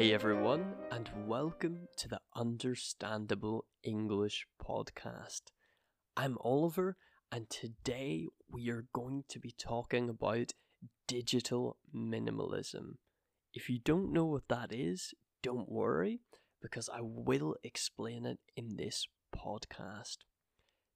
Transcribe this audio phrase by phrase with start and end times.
[0.00, 5.42] Hey everyone, and welcome to the Understandable English podcast.
[6.16, 6.96] I'm Oliver,
[7.30, 10.54] and today we are going to be talking about
[11.06, 12.94] digital minimalism.
[13.52, 16.20] If you don't know what that is, don't worry,
[16.62, 19.06] because I will explain it in this
[19.36, 20.20] podcast.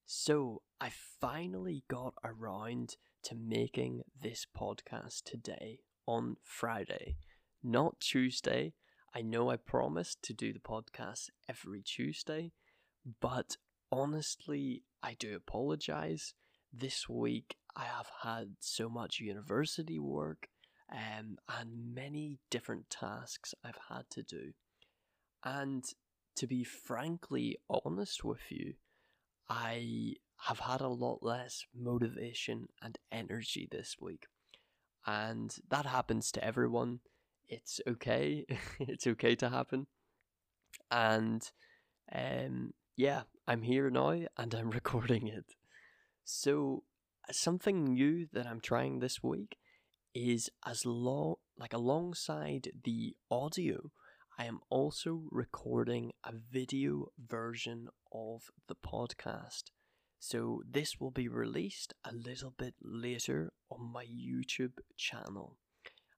[0.06, 0.90] So, I
[1.20, 7.18] finally got around to making this podcast today on Friday,
[7.62, 8.72] not Tuesday.
[9.16, 12.50] I know I promised to do the podcast every Tuesday,
[13.20, 13.56] but
[13.92, 16.34] honestly, I do apologize.
[16.72, 20.48] This week I have had so much university work
[20.92, 24.52] um, and many different tasks I've had to do.
[25.44, 25.84] And
[26.36, 28.74] to be frankly honest with you,
[29.48, 30.14] I
[30.48, 34.26] have had a lot less motivation and energy this week.
[35.06, 36.98] And that happens to everyone.
[37.48, 38.46] It's okay.
[38.80, 39.86] it's okay to happen.
[40.90, 41.42] And
[42.12, 45.54] um, yeah, I'm here now and I'm recording it.
[46.24, 46.84] So,
[47.30, 49.58] something new that I'm trying this week
[50.14, 53.90] is as long like alongside the audio,
[54.38, 59.64] I am also recording a video version of the podcast.
[60.18, 65.58] So this will be released a little bit later on my YouTube channel.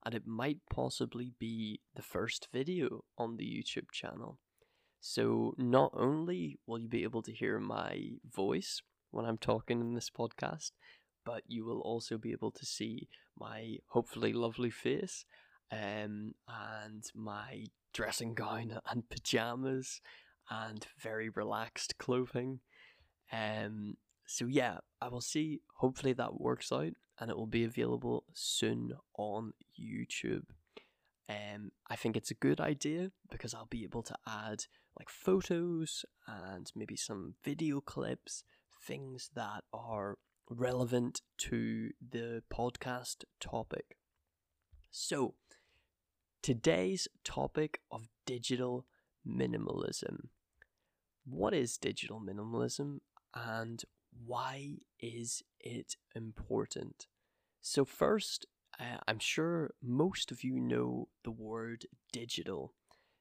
[0.07, 4.39] And it might possibly be the first video on the YouTube channel.
[5.01, 9.95] So not only will you be able to hear my voice when I'm talking in
[9.95, 10.71] this podcast,
[11.25, 15.25] but you will also be able to see my hopefully lovely face
[15.73, 20.01] um, and my dressing gown and pajamas
[20.49, 22.61] and very relaxed clothing.
[23.33, 25.60] Um, so yeah, I will see.
[25.77, 30.44] Hopefully that works out, and it will be available soon on YouTube.
[31.28, 34.65] Um, I think it's a good idea because I'll be able to add
[34.98, 38.44] like photos and maybe some video clips,
[38.81, 43.97] things that are relevant to the podcast topic.
[44.91, 45.34] So,
[46.42, 48.86] today's topic of digital
[49.26, 50.28] minimalism.
[51.25, 53.00] What is digital minimalism
[53.34, 53.84] and
[54.25, 57.06] why is it important?
[57.60, 58.47] So, first,
[59.06, 62.75] I'm sure most of you know the word digital.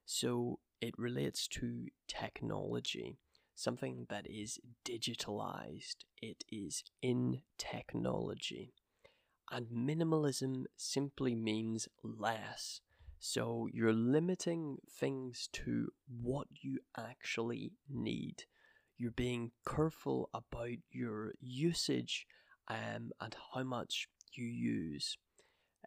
[0.04, 3.18] So, it relates to technology
[3.56, 8.74] something that is digitalized, it is in technology.
[9.50, 12.80] And minimalism simply means less.
[13.18, 18.44] So you're limiting things to what you actually need.
[18.98, 22.26] You're being careful about your usage
[22.68, 25.18] um, and how much you use.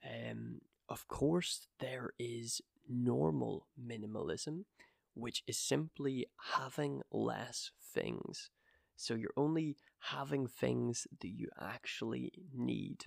[0.03, 4.65] Um, of course, there is normal minimalism,
[5.13, 8.49] which is simply having less things.
[8.95, 13.05] So you're only having things that you actually need.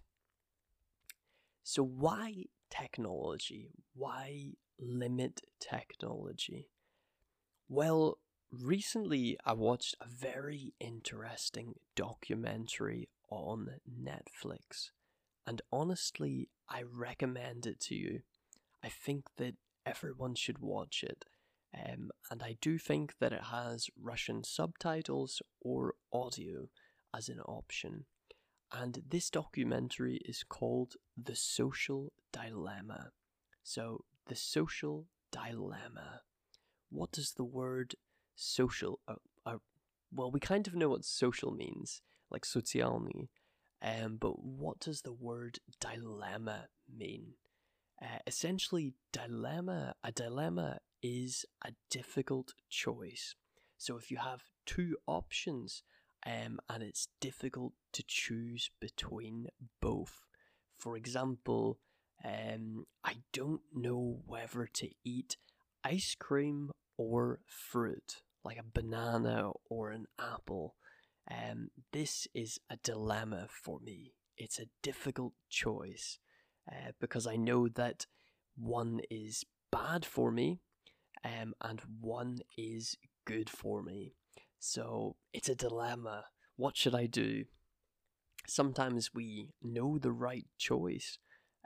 [1.62, 3.70] So, why technology?
[3.94, 6.70] Why limit technology?
[7.68, 8.18] Well,
[8.52, 14.90] recently I watched a very interesting documentary on Netflix,
[15.46, 18.20] and honestly, I recommend it to you.
[18.84, 19.54] I think that
[19.86, 21.24] everyone should watch it.
[21.74, 26.68] Um, and I do think that it has Russian subtitles or audio
[27.16, 28.04] as an option.
[28.70, 33.10] And this documentary is called The Social Dilemma.
[33.62, 36.22] So, The Social Dilemma.
[36.90, 37.94] What does the word
[38.34, 39.14] social, uh,
[39.46, 39.58] uh,
[40.12, 43.28] well, we kind of know what social means, like socialny,
[43.82, 47.34] um, but what does the word dilemma mean?
[48.00, 53.34] Uh, essentially, dilemma, a dilemma is a difficult choice.
[53.78, 55.82] So if you have two options
[56.24, 59.48] um, and it's difficult to choose between
[59.80, 60.20] both,
[60.78, 61.78] for example,
[62.24, 65.36] um, I don't know whether to eat
[65.84, 66.70] ice cream
[67.02, 70.76] or fruit, like a banana or an apple.
[71.30, 74.14] Um, this is a dilemma for me.
[74.36, 76.18] It's a difficult choice
[76.70, 78.06] uh, because I know that
[78.56, 80.60] one is bad for me
[81.24, 84.14] um, and one is good for me.
[84.58, 86.24] So it's a dilemma.
[86.56, 87.44] What should I do?
[88.46, 91.18] Sometimes we know the right choice,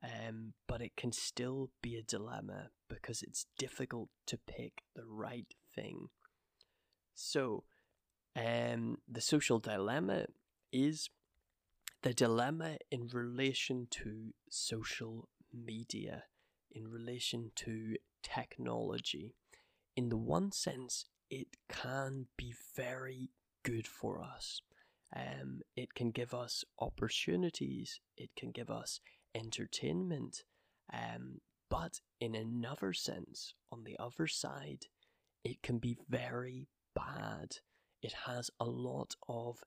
[0.06, 5.52] um, but it can still be a dilemma because it's difficult to pick the right
[5.74, 6.08] thing.
[7.14, 7.64] So,
[8.36, 10.26] um, the social dilemma
[10.72, 11.08] is
[12.02, 16.24] the dilemma in relation to social media,
[16.70, 19.34] in relation to technology.
[19.96, 23.30] In the one sense, it can be very
[23.62, 24.60] good for us.
[25.14, 29.00] Um, it can give us opportunities, it can give us
[29.36, 30.44] entertainment,
[30.92, 34.86] um, but in another sense, on the other side,
[35.44, 37.58] it can be very bad.
[38.02, 39.62] It has a lot of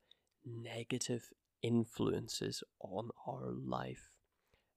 [0.46, 1.30] negative
[1.62, 4.10] influences on our life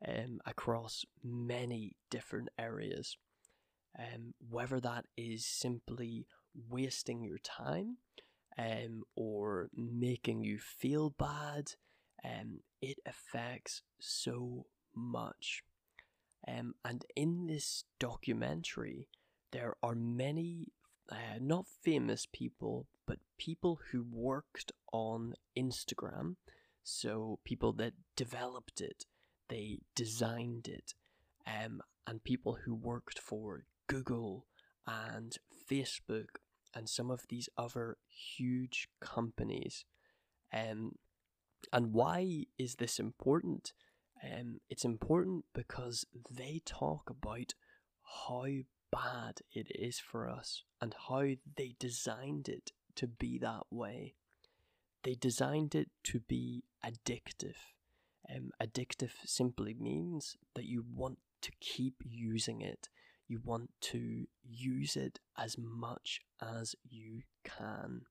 [0.07, 3.17] um, across many different areas.
[3.99, 6.27] Um, whether that is simply
[6.69, 7.99] wasting your time
[8.59, 11.73] um, or making you feel bad,
[12.25, 15.63] um, it affects so much.
[16.47, 19.09] Um, and in this documentary,
[19.53, 20.69] there are many,
[21.11, 26.37] uh, not famous people, but people who worked on Instagram.
[26.83, 29.07] So, people that developed it,
[29.49, 30.95] they designed it,
[31.47, 34.47] um, and people who worked for Google
[34.87, 35.37] and
[35.71, 36.39] Facebook
[36.75, 39.85] and some of these other huge companies.
[40.53, 40.97] Um,
[41.73, 43.73] and why is this important?
[44.23, 47.55] Um, it's important because they talk about
[48.25, 48.47] how
[48.93, 51.25] bad it is for us and how
[51.57, 54.15] they designed it to be that way.
[55.03, 57.57] They designed it to be addictive.
[58.33, 62.89] Um, addictive simply means that you want to keep using it.
[63.27, 68.03] You want to use it as much as you can.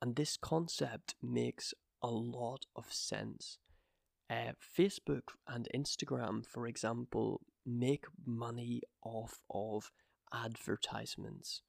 [0.00, 3.58] And this concept makes a lot of sense.
[4.32, 9.90] Uh, Facebook and Instagram, for example, make money off of
[10.32, 11.60] advertisements.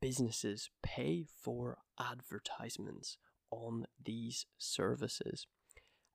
[0.00, 3.18] Businesses pay for advertisements
[3.50, 5.46] on these services.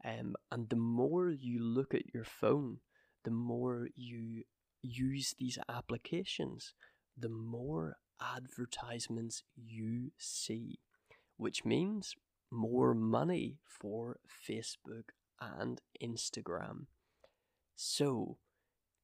[0.04, 2.80] Um, and the more you look at your phone,
[3.24, 4.46] the more you
[4.82, 6.74] use these applications,
[7.16, 10.80] the more advertisements you see,
[11.38, 12.16] which means
[12.50, 14.18] more money for
[14.50, 15.12] Facebook
[15.60, 16.86] and Instagram.
[17.76, 18.38] So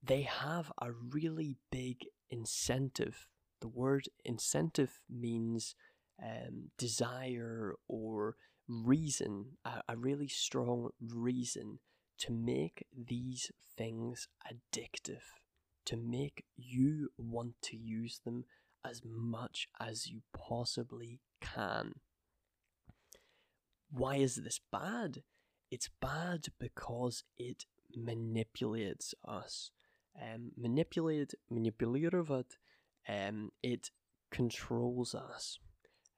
[0.01, 3.27] they have a really big incentive.
[3.61, 5.75] The word incentive means
[6.21, 8.35] um, desire or
[8.67, 11.79] reason, a, a really strong reason
[12.19, 15.23] to make these things addictive,
[15.85, 18.45] to make you want to use them
[18.85, 21.93] as much as you possibly can.
[23.91, 25.23] Why is this bad?
[25.70, 27.64] It's bad because it
[27.96, 29.70] manipulates us.
[30.20, 32.58] Um, manipulate, manipulировать,
[33.08, 33.90] um, it
[34.30, 35.58] controls us.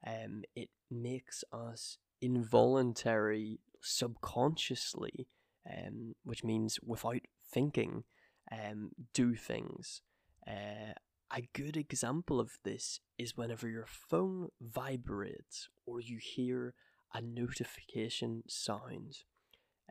[0.05, 5.27] Um, it makes us involuntary, subconsciously,
[5.67, 8.03] um, which means without thinking,
[8.51, 10.01] um, do things.
[10.47, 10.93] Uh,
[11.35, 16.73] a good example of this is whenever your phone vibrates or you hear
[17.13, 19.23] a notification sound.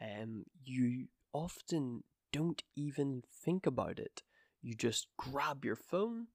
[0.01, 2.03] Um, you often
[2.33, 4.23] don't even think about it.
[4.61, 6.27] You just grab your phone,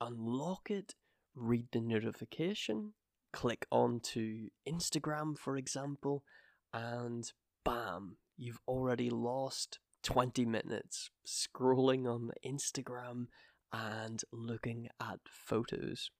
[0.00, 0.94] unlock it,
[1.34, 2.94] read the notification,
[3.32, 6.24] click onto Instagram, for example,
[6.72, 7.30] and
[7.64, 13.26] bam, you've already lost 20 minutes scrolling on Instagram
[13.72, 16.10] and looking at photos.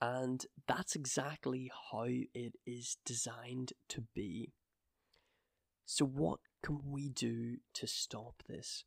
[0.00, 4.52] And that's exactly how it is designed to be.
[5.84, 8.84] So, what can we do to stop this?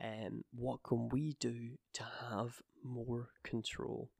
[0.00, 4.10] And um, what can we do to have more control?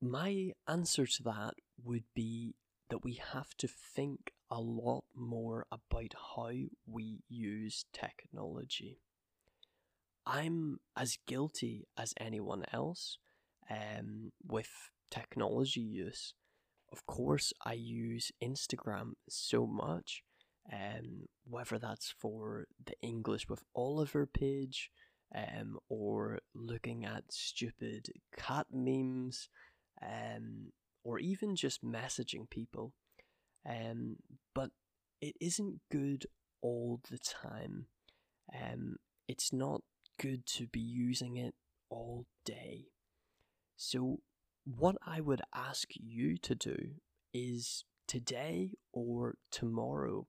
[0.00, 2.54] My answer to that would be
[2.88, 6.52] that we have to think a lot more about how
[6.86, 9.00] we use technology.
[10.26, 13.18] I'm as guilty as anyone else
[13.70, 14.70] um, with
[15.10, 16.34] technology use.
[16.90, 20.22] Of course, I use Instagram so much
[20.72, 24.90] um, whether that's for the English with Oliver page,
[25.34, 29.48] um, or looking at stupid cat memes,
[30.02, 32.92] um, or even just messaging people.
[33.68, 34.16] Um,
[34.54, 34.70] but
[35.20, 36.26] it isn't good
[36.62, 37.86] all the time.
[38.54, 38.96] Um,
[39.28, 39.82] it's not
[40.20, 41.54] good to be using it
[41.90, 42.86] all day.
[43.76, 44.20] So,
[44.64, 46.76] what I would ask you to do
[47.32, 50.26] is today or tomorrow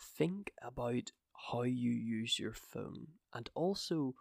[0.00, 1.12] think about
[1.50, 4.14] how you use your phone and also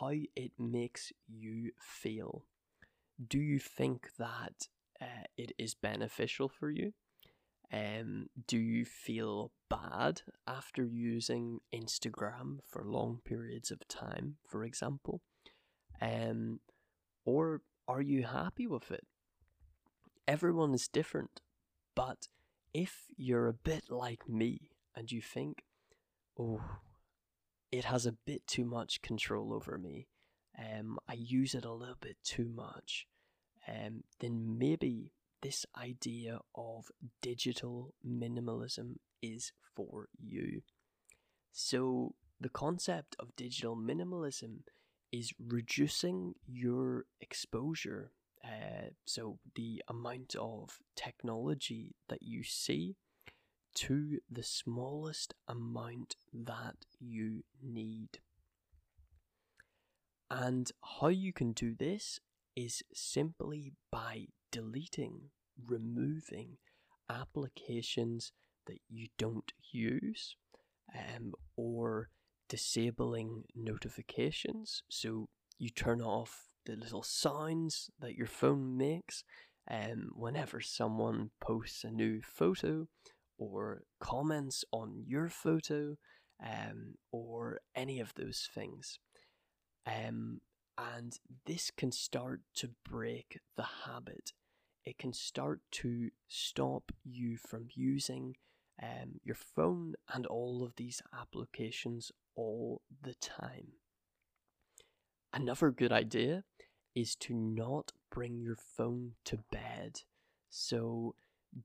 [0.00, 2.46] how it makes you feel.
[3.28, 4.68] Do you think that
[5.00, 6.92] uh, it is beneficial for you?
[7.72, 15.22] Um, do you feel bad after using Instagram for long periods of time, for example?
[16.00, 16.60] Um,
[17.24, 19.06] or are you happy with it?
[20.26, 21.40] Everyone is different,
[21.94, 22.28] but
[22.72, 25.64] if you're a bit like me and you think,
[26.38, 26.60] oh,
[27.70, 30.06] it has a bit too much control over me,
[30.58, 33.06] um, I use it a little bit too much,
[33.68, 40.62] um, then maybe this idea of digital minimalism is for you.
[41.52, 44.60] So, the concept of digital minimalism
[45.12, 48.12] is reducing your exposure.
[48.44, 52.96] Uh, so, the amount of technology that you see
[53.74, 58.18] to the smallest amount that you need.
[60.30, 62.20] And how you can do this
[62.56, 65.30] is simply by deleting,
[65.66, 66.56] removing
[67.10, 68.32] applications
[68.66, 70.36] that you don't use
[70.94, 72.08] um, or
[72.48, 74.82] disabling notifications.
[74.88, 75.28] So
[75.58, 79.24] you turn off the little sounds that your phone makes
[79.70, 82.86] um, whenever someone posts a new photo
[83.38, 85.96] or comments on your photo
[86.44, 88.98] um, or any of those things.
[89.86, 90.40] Um,
[90.76, 94.32] and this can start to break the habit.
[94.84, 98.36] It can start to stop you from using
[98.82, 103.74] um, your phone and all of these applications all the time.
[105.32, 106.44] Another good idea
[106.94, 110.02] is to not bring your phone to bed.
[110.50, 111.14] So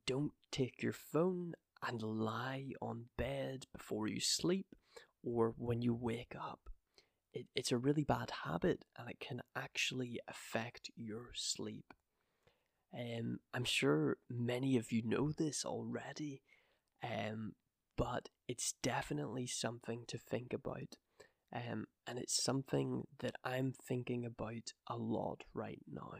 [0.05, 1.53] don't take your phone
[1.88, 4.67] and lie on bed before you sleep
[5.24, 6.69] or when you wake up.
[7.34, 11.93] It, it's a really bad habit and it can actually affect your sleep.
[12.93, 16.41] Um, I'm sure many of you know this already,
[17.03, 17.53] um,
[17.96, 20.96] but it's definitely something to think about.
[21.53, 26.13] Um, and it's something that I'm thinking about a lot right now.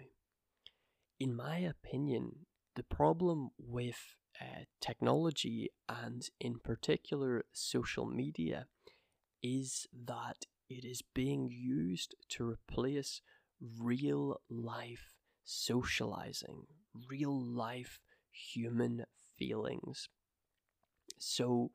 [1.20, 2.46] In my opinion,
[2.76, 8.68] the problem with uh, technology and, in particular, social media
[9.42, 13.22] is that it is being used to replace
[13.80, 16.68] real life socializing,
[17.10, 18.00] real life
[18.32, 19.06] human
[19.38, 20.10] feelings.
[21.18, 21.72] So,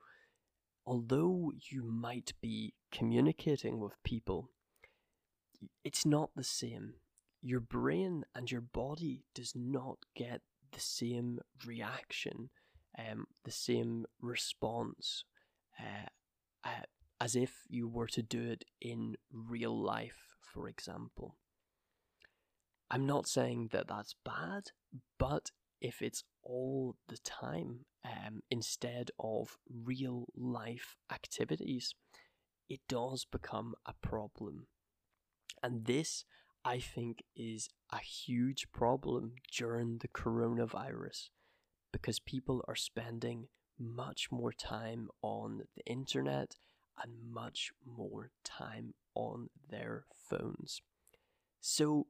[0.86, 4.50] although you might be communicating with people,
[5.84, 6.94] it's not the same.
[7.42, 10.40] Your brain and your body does not get
[10.74, 12.50] the same reaction,
[12.98, 15.24] um, the same response,
[15.80, 16.08] uh,
[16.64, 16.84] uh,
[17.20, 21.36] as if you were to do it in real life, for example.
[22.90, 24.70] I'm not saying that that's bad,
[25.18, 25.50] but
[25.80, 31.94] if it's all the time um, instead of real life activities,
[32.68, 34.66] it does become a problem.
[35.62, 36.24] And this
[36.64, 41.28] I think is a huge problem during the coronavirus
[41.92, 46.56] because people are spending much more time on the internet
[47.02, 50.80] and much more time on their phones.
[51.60, 52.06] So,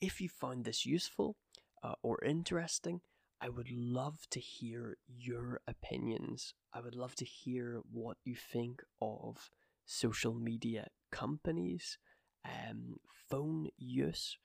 [0.00, 1.36] if you found this useful
[1.82, 3.00] uh, or interesting,
[3.40, 6.54] I would love to hear your opinions.
[6.72, 9.50] I would love to hear what you think of
[9.86, 11.98] social media companies
[12.46, 12.96] um,
[13.28, 14.38] phone use,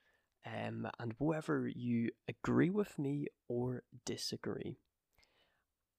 [0.46, 4.78] um, and whether you agree with me or disagree.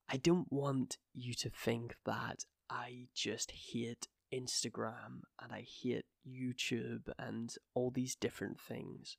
[0.09, 7.09] I don't want you to think that I just hate Instagram and I hate YouTube
[7.17, 9.17] and all these different things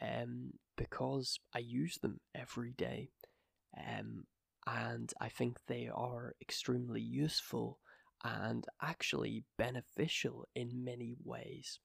[0.00, 3.10] um, because I use them every day.
[3.76, 4.24] Um,
[4.66, 7.78] and I think they are extremely useful
[8.24, 11.78] and actually beneficial in many ways.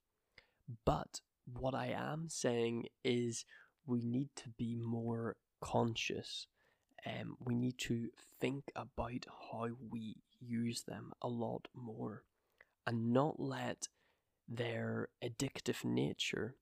[0.85, 3.45] But what I am saying is
[3.85, 6.47] we need to be more conscious.
[7.05, 12.23] Um, we need to think about how we use them a lot more
[12.87, 13.87] and not let
[14.47, 16.55] their addictive nature,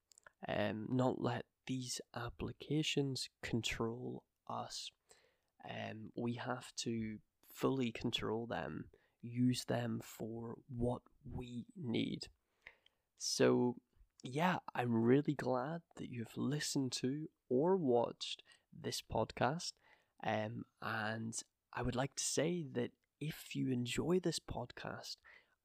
[0.48, 4.92] um, not let these applications control us.
[5.70, 7.18] Um, we have to
[7.54, 8.86] fully control them,
[9.22, 12.28] use them for what we need.
[13.18, 13.76] So,
[14.24, 18.44] yeah, I'm really glad that you've listened to or watched
[18.80, 19.74] this podcast.
[20.26, 21.34] Um, and
[21.74, 25.18] I would like to say that if you enjoy this podcast,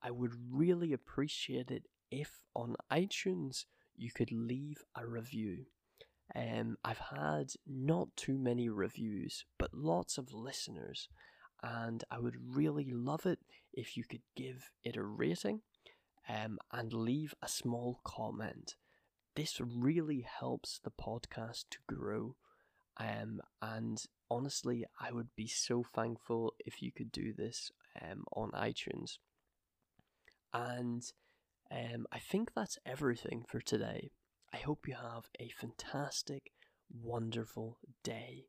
[0.02, 3.64] I would really appreciate it if on iTunes
[3.96, 5.66] you could leave a review.
[6.34, 11.08] Um, I've had not too many reviews, but lots of listeners,
[11.62, 13.38] and I would really love it
[13.72, 15.60] if you could give it a rating
[16.28, 18.76] um, and leave a small comment
[19.36, 22.36] this really helps the podcast to grow.
[22.96, 28.50] Um, and honestly, I would be so thankful if you could do this um, on
[28.52, 29.18] iTunes.
[30.54, 31.02] And
[31.70, 34.10] um, I think that's everything for today.
[34.52, 36.52] I hope you have a fantastic,
[36.90, 38.46] wonderful day.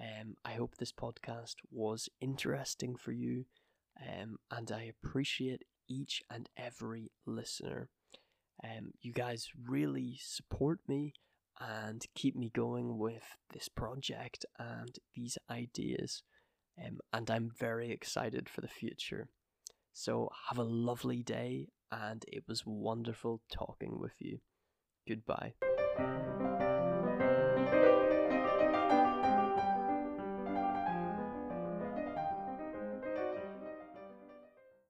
[0.00, 3.46] Um, I hope this podcast was interesting for you,
[4.00, 7.90] um, and I appreciate each and every listener.
[8.64, 11.14] Um, you guys really support me
[11.58, 16.22] and keep me going with this project and these ideas,
[16.82, 19.28] um, and I'm very excited for the future.
[19.92, 24.38] So, have a lovely day, and it was wonderful talking with you.
[25.06, 25.54] Goodbye.